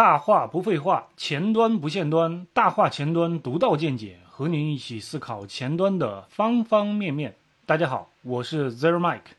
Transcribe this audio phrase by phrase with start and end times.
[0.00, 7.36] 大话不废话，前端不限端，大话前端独到见解，和您一起思考前端的方方面面。
[7.66, 9.34] 大家好，我是 Zero Mike。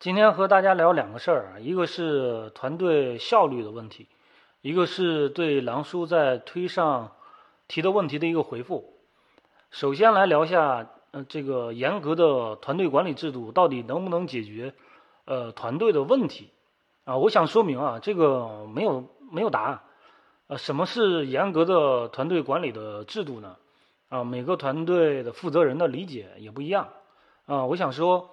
[0.00, 4.08] 今天和大家聊两个事儿啊，一个是团队效率的问题，
[4.62, 7.12] 一个是对狼叔在推上
[7.68, 8.94] 提的问题的一个回复。
[9.70, 14.72] 首先来聊一下，呃，这个严格的团队管理制度到底能不能解决
[15.26, 16.48] 呃团队的问题？
[17.04, 19.80] 啊，我想说明啊，这个没有没有答案。
[20.46, 23.56] 呃，什么是严格的团队管理的制度呢？
[24.08, 26.90] 啊，每个团队的负责人的理解也不一样。
[27.46, 28.30] 啊，我想说，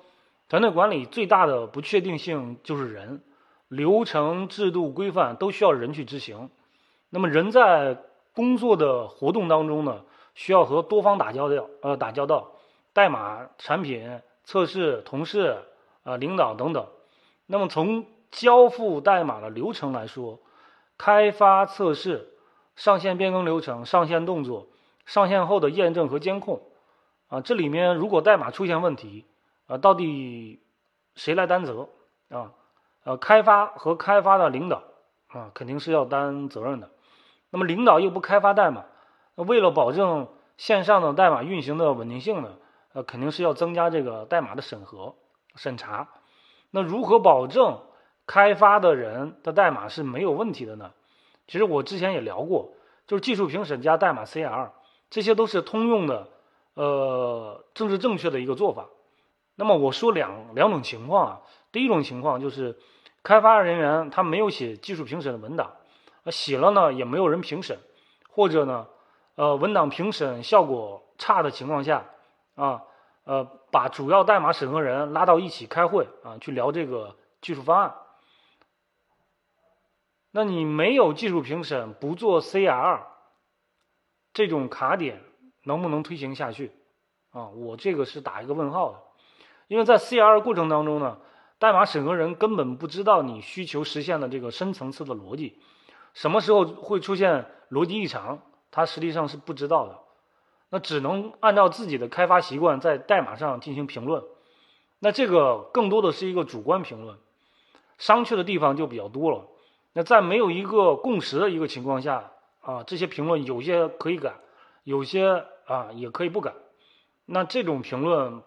[0.49, 3.23] 团队管理最大的不确定性就是人，
[3.70, 6.52] 流程、制度、规范都需要人去执行。
[7.09, 7.97] 那么人在
[8.36, 10.02] 工作的活动当中呢，
[10.36, 12.52] 需要和多方打交道，呃，打交道，
[12.94, 15.63] 代码、产品、测试、同事、
[16.03, 16.86] 啊，领导等等。
[17.47, 20.39] 那么从交付代码的流程来说，
[20.97, 22.29] 开发、测试、
[22.75, 24.67] 上线变更流程、上线动作、
[25.05, 26.61] 上线后的验证和监控，
[27.27, 29.25] 啊，这里面如果代码出现问题，
[29.67, 30.61] 啊，到底
[31.16, 31.89] 谁来担责？
[32.30, 32.52] 啊，
[33.03, 34.83] 呃，开发和开发的领导，
[35.27, 36.91] 啊，肯定是要担责任的。
[37.49, 38.86] 那么领导又不开发代码，
[39.36, 40.27] 那为了保证
[40.58, 42.58] 线上的代码运行的稳定性呢，
[42.93, 45.16] 呃，肯定是要增加这个代码的审核、
[45.55, 46.09] 审查。
[46.69, 47.81] 那如何保证？
[48.30, 50.91] 开发的人的代码是没有问题的呢。
[51.47, 52.73] 其实我之前也聊过，
[53.08, 54.69] 就是技术评审加代码 CR，
[55.09, 56.27] 这些都是通用的，
[56.75, 58.86] 呃，政治正确的一个做法。
[59.55, 62.77] 那么我说两两种情况啊，第一种情况就是
[63.23, 65.71] 开发人员他没有写技术评审的文档，
[66.27, 67.80] 写了呢也没有人评审，
[68.30, 68.86] 或者呢，
[69.38, 72.05] 呃，文档评审效果差的情况下，
[72.53, 72.83] 啊，
[73.23, 77.91] 呃，把主要代码审核人拉到一起开会啊，去聊这个技术方案。
[80.31, 83.02] 那你没有技术评审，不做 CR，
[84.33, 85.23] 这种卡点
[85.63, 86.71] 能不能推行下去？
[87.31, 88.99] 啊，我这个是打一个问号的，
[89.67, 91.17] 因为在 CR 过程当中呢，
[91.58, 95.59] 代码审核人根本不知道你需求实现的这个深层次的逻辑，
[96.14, 99.99] 什么时候会出现逻辑异常，他实际上是不知道的，
[100.70, 104.23] 那只能按照自己的开发习惯在代码上进行评论，
[104.99, 107.17] 那这个更多的是一个主观评论，
[107.98, 109.48] 商榷的地方就比较多了。
[110.04, 114.36] 在没有一个共识的一个情况下啊，这些评论有些可以改，
[114.83, 116.54] 有些啊也可以不改。
[117.26, 118.42] 那这种评论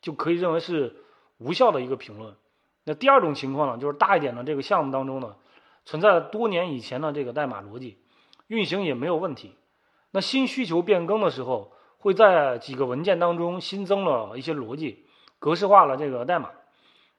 [0.00, 0.96] 就可以认为是
[1.38, 2.34] 无效的一个评论。
[2.84, 5.36] 那第二种情况呢，就是大一点的这个项目当中呢，
[5.84, 7.98] 存在多年以前的这个代码逻辑，
[8.48, 9.54] 运行也没有问题。
[10.10, 15.06] 那新需求变更的时候，会在几个文件当中新增了一些逻辑，
[15.38, 16.50] 格式化了这个代码。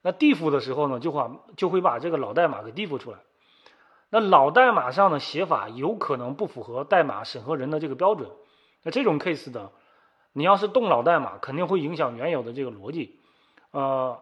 [0.01, 3.19] 那 diff 的时候呢，就把就会把这个老代码给 diff 出来。
[4.15, 8.29] 那老代码上的写法有可能不符合代码审核人的这个标准，
[8.83, 9.71] 那这种 case 呢，
[10.33, 13.19] 你要是动老代码，肯定会影响原有的这个逻辑，
[13.71, 14.21] 呃，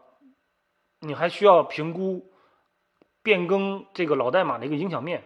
[1.01, 2.31] 你还需要评估
[3.21, 5.25] 变更这个老代码的一个影响面，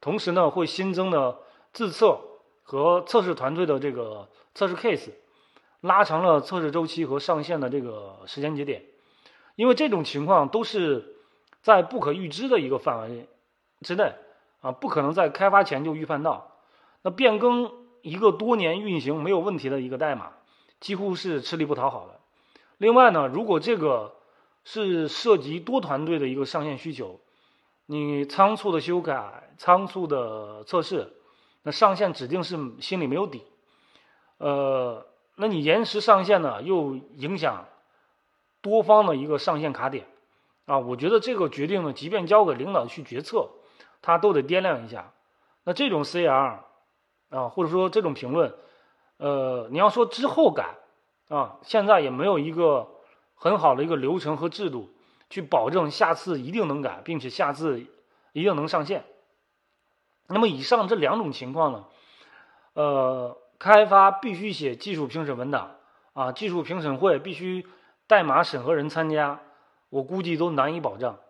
[0.00, 1.38] 同时呢，会新增的
[1.72, 2.20] 自测
[2.62, 5.10] 和测试团队的这个测试 case，
[5.80, 8.84] 拉长了测试周期和上线的这个时间节点，
[9.56, 11.16] 因为这种情况都是
[11.62, 13.28] 在不可预知的一个范围内。
[13.84, 14.14] 之内
[14.62, 16.50] 啊，不可能在开发前就预判到。
[17.02, 20.32] 那变更一个多年运行没有问题的一个代码，
[20.80, 22.18] 几乎是吃力不讨好的。
[22.78, 24.16] 另外呢，如果这个
[24.64, 27.20] 是涉及多团队的一个上线需求，
[27.86, 31.12] 你仓促的修改、仓促的测试，
[31.62, 33.44] 那上线指定是心里没有底。
[34.38, 35.06] 呃，
[35.36, 37.66] 那你延时上线呢，又影响
[38.62, 40.06] 多方的一个上线卡点
[40.64, 40.78] 啊。
[40.78, 43.50] 我觉得这个决定呢，即便交给领导去决策。
[44.04, 45.14] 他都得掂量一下，
[45.64, 46.58] 那这种 CR
[47.30, 48.54] 啊，或者说这种评论，
[49.16, 50.74] 呃，你要说之后改
[51.30, 52.86] 啊，现在也没有一个
[53.34, 54.90] 很好的一个流程和制度
[55.30, 57.80] 去保证下次一定能改，并且下次
[58.32, 59.06] 一定能上线。
[60.26, 61.84] 那么以上这两种情况呢，
[62.74, 65.76] 呃，开发必须写技术评审文档
[66.12, 67.66] 啊，技术评审会必须
[68.06, 69.40] 代码审核人参加，
[69.88, 71.20] 我估计都难以保障。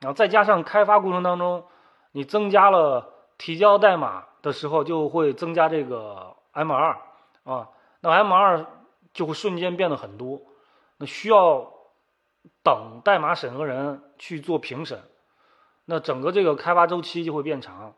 [0.00, 1.64] 然后再加上开发过程当中。
[2.12, 6.98] 你增加了提交代码的时候，就会增加这个 M 二
[7.44, 7.68] 啊，
[8.00, 8.66] 那 M 二
[9.12, 10.40] 就会瞬间变得很多，
[10.96, 11.72] 那需要
[12.62, 15.02] 等代码审核人去做评审，
[15.84, 17.94] 那整个这个开发周期就会变长，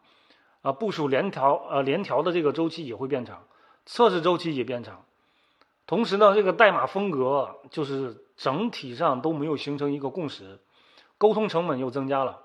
[0.62, 3.44] 啊，部署联调呃联调的这个周期也会变长，
[3.86, 5.04] 测试周期也变长，
[5.86, 10.60] 同时呢，这个代码风格就是整体上都没有形成一个共识，
[11.16, 12.42] 沟通成本又增加了。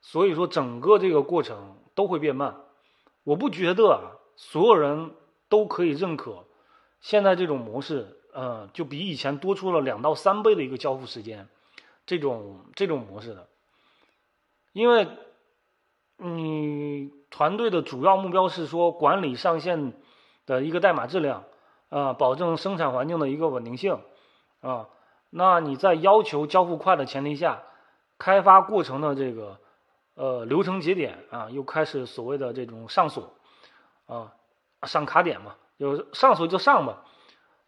[0.00, 2.56] 所以说整个这个过程都会变慢。
[3.22, 5.12] 我不觉得啊，所有人
[5.50, 6.46] 都可以认可
[7.00, 11.48] 现在这种模式，呃，就比以前多出了两到三倍的一个交付时间，
[12.06, 13.48] 这种这种模式的，
[14.72, 15.06] 因为
[16.16, 19.92] 你团队的主要目标是说管理上线
[20.46, 21.44] 的一个代码质量，
[21.90, 23.98] 啊，保证生产环境的一个稳定性，
[24.60, 24.88] 啊，
[25.28, 27.62] 那你在要求交付快的前提下，
[28.18, 29.60] 开发过程的这个。
[30.14, 33.32] 呃，流程节点啊，又开始所谓的这种上锁，
[34.06, 34.34] 啊，
[34.82, 37.04] 上卡点嘛，就上锁就上吧。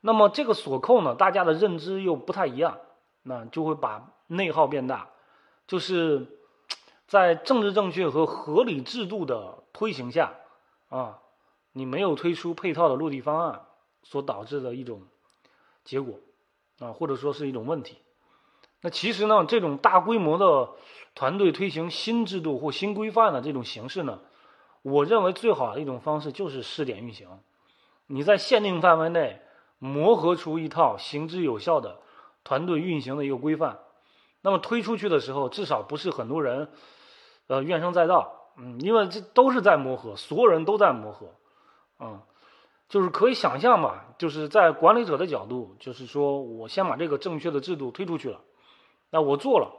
[0.00, 2.78] 那么这个锁扣呢，大家的认知又不太一样，
[3.22, 5.08] 那就会把内耗变大。
[5.66, 6.26] 就是
[7.06, 10.34] 在政治正确和合理制度的推行下，
[10.88, 11.20] 啊，
[11.72, 13.62] 你没有推出配套的落地方案
[14.02, 15.06] 所导致的一种
[15.84, 16.18] 结果，
[16.80, 17.98] 啊，或者说是一种问题。
[18.80, 20.72] 那其实呢，这种大规模的
[21.14, 24.20] 团队推行新制度或新规范的这种形式呢，
[24.82, 27.28] 我认为最好的一种方式就是试点运行。
[28.06, 29.40] 你在限定范围内
[29.78, 32.00] 磨合出一套行之有效的
[32.44, 33.78] 团队运行的一个规范，
[34.40, 36.70] 那么推出去的时候，至少不是很多人
[37.46, 38.38] 呃怨声载道。
[38.58, 41.28] 嗯，因为这都是在磨合，所有人都在磨合。
[41.98, 42.20] 嗯，
[42.88, 48.40] 就是可以想象吧，就是在管理者的角度，就是说我先把这个正确的制度推出去了。
[49.08, 49.72] 那我做了，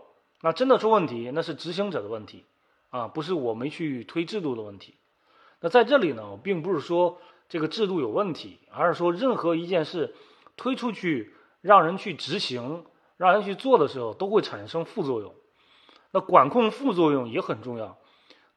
[0.45, 2.43] 那真的出问题，那是执行者的问题，
[2.89, 4.95] 啊，不是我没去推制度的问题。
[5.61, 7.17] 那在这里呢，并不是说
[7.47, 10.13] 这个制度有问题，而是说任何一件事
[10.57, 12.83] 推出去，让人去执行，
[13.15, 15.33] 让人去做的时候，都会产生副作用。
[16.11, 17.97] 那管控副作用也很重要，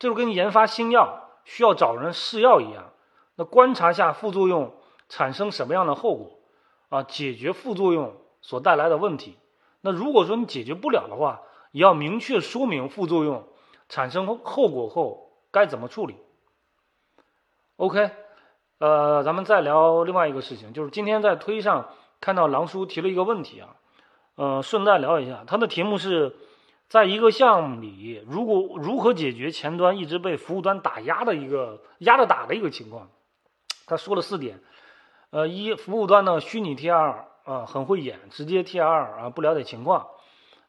[0.01, 2.91] 这就是跟研发新药需要找人试药一样，
[3.37, 4.75] 那观察下副作用
[5.09, 6.41] 产生什么样的后果，
[6.89, 9.37] 啊，解决副作用所带来的问题。
[9.83, 11.43] 那如果说你解决不了的话，
[11.77, 13.47] 也要明确说明副作用
[13.91, 16.17] 产生后果后该怎么处理。
[17.77, 18.13] OK，
[18.79, 23.77] 呃，咱们再聊另外一个事情，就是今天在推上看到狼叔提了一个问题啊，
[24.37, 26.35] 呃，顺带聊一下，他的题目是
[26.89, 33.11] 在一个项目里，如果如何解决前端一直被服务端打压的一个压着打的一个情况，
[33.87, 34.61] 他说了四点，
[35.29, 37.27] 呃，一服务端呢虚拟 TR。
[37.47, 40.09] 啊，很会演，直接 T R 啊，不了解情况。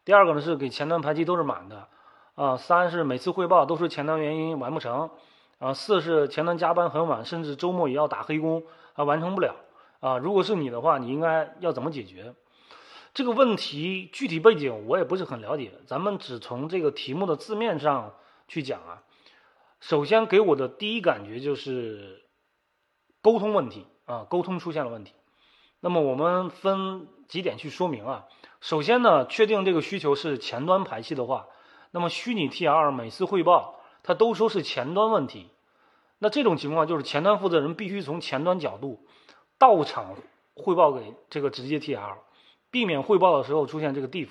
[0.07, 1.89] 第二个呢是给前端排期都是满的，
[2.35, 5.09] 啊，三是每次汇报都是前端原因完不成，
[5.59, 8.63] 啊，四是前端加班很晚，甚至周末也要打黑工，
[8.93, 9.53] 啊，完成不了。
[9.99, 12.33] 啊，如果是你的话，你应该要怎么解决
[13.13, 14.09] 这个问题？
[14.13, 18.13] 具体背景我也不是很了解，咱们只从这个题目的字面上
[18.47, 19.03] 去讲啊。
[19.81, 22.23] 首先给我的第一感觉就是
[23.21, 25.11] 沟通问题啊，沟通出现了问题。
[25.81, 28.23] 那么我们分几点去说明啊。
[28.59, 31.47] 首先呢，确定这个需求是前端排期的话，
[31.91, 35.51] 那么虚拟 TR 每次汇报，它都说是前端问题。
[36.17, 39.05] 那这种情况就是前端负责人必须从前端角度
[39.59, 40.15] 到场
[40.55, 42.15] 汇报给这个直接 TR，
[42.71, 44.29] 避免汇报的时候出现这个 diff。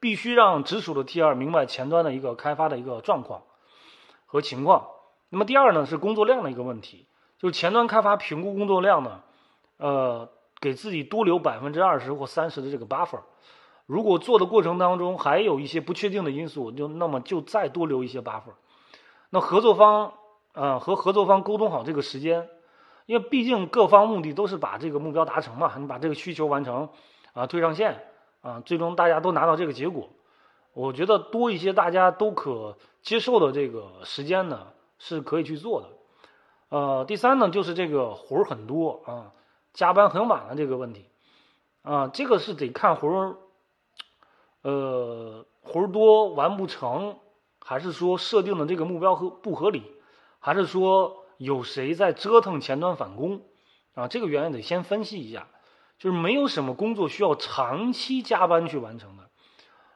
[0.00, 3.42] 必须让直属的 TR 明白前端的一个开发的一个状况
[4.26, 4.88] 和情况。
[5.28, 7.06] 那么第二呢，是工作量的一个问题，
[7.38, 9.22] 就是前端开发评估工作量呢，
[9.76, 10.30] 呃。
[10.60, 13.20] 给自己多留百分之二十或三十的这个 buffer，
[13.86, 18.54] 如果做的过程当中还有一些不确定的因素，就那么就再多留一些 buffer。
[19.30, 20.14] 那合作方
[20.52, 22.48] 啊和合作方沟通好这个时间，
[23.06, 26.88] 因为毕竟各方目的都是把这个目标达成嘛，你把这个需求完成
[27.32, 28.04] 啊推上线
[28.42, 30.08] 啊，最终大家都拿到这个结果，
[30.72, 35.88] 我觉得多一些大家都可接受的这个时间呢是可以去做的。
[36.70, 39.32] 呃，第三呢就是这个活儿很多啊。
[39.74, 41.04] 加班很晚的这个问题，
[41.82, 43.36] 啊，这个是得看活儿，
[44.64, 47.18] 呃，活儿多完不成，
[47.60, 49.82] 还是说设定的这个目标和不合理，
[50.40, 53.42] 还是说有谁在折腾前端返工，
[53.94, 55.46] 啊，这个原因得先分析一下，
[55.98, 59.30] 就是没有什么工作需要长期加班去完成的。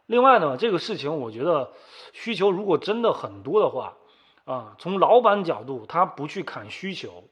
[0.06, 1.72] 另外呢，这个事情我觉得
[2.12, 3.96] 需求如果真的很多的话，
[4.44, 7.24] 啊，从老板角度他不去砍需求。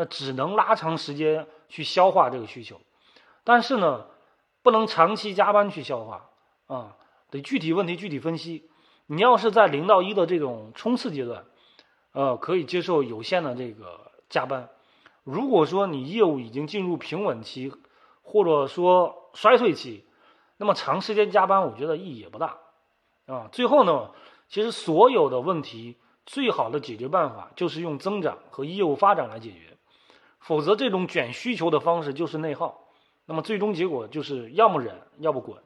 [0.00, 2.80] 那只能拉长时间去消化这个需求，
[3.42, 4.06] 但是呢，
[4.62, 6.30] 不能长期加班去消化
[6.68, 6.96] 啊，
[7.30, 8.70] 得具体问题具体分析。
[9.06, 11.46] 你要是在零到一的这种冲刺阶段，
[12.12, 14.68] 呃，可以接受有限的这个加班。
[15.24, 17.72] 如果说你业务已经进入平稳期，
[18.22, 20.04] 或者说衰退期，
[20.58, 22.58] 那么长时间加班，我觉得意义也不大
[23.26, 23.48] 啊。
[23.50, 24.10] 最后呢，
[24.48, 25.96] 其实所有的问题
[26.26, 29.78] 最好的解决办法就是用增长和业务发展来解决。
[30.40, 32.88] 否则，这种卷需求的方式就是内耗，
[33.26, 35.62] 那么最终结果就是要么忍，要不滚。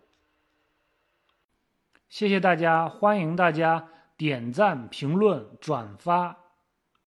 [2.13, 3.89] 谢谢大家欢迎大家
[4.19, 6.42] 点赞评论转发。